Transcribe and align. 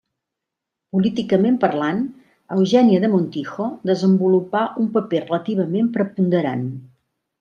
Políticament 0.95 1.59
parlant, 1.63 1.99
Eugènia 2.55 3.03
de 3.03 3.11
Montijo 3.17 3.67
desenvolupà 3.91 4.65
un 4.85 4.89
paper 4.97 5.21
relativament 5.27 5.93
preponderant. 5.99 6.65